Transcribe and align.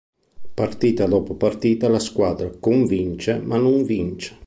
Partita 0.55 1.05
dopo 1.05 1.35
partita 1.35 1.87
la 1.87 1.99
squadra 1.99 2.49
convince, 2.59 3.37
ma 3.37 3.57
non 3.57 3.83
vince. 3.83 4.39